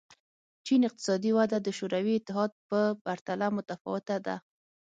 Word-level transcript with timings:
چین 0.65 0.81
اقتصادي 0.89 1.31
وده 1.37 1.57
د 1.61 1.67
شوروي 1.77 2.13
اتحاد 2.17 2.51
په 2.69 2.79
پرتله 3.05 3.47
متفاوته 3.57 4.17
ده. 4.25 4.35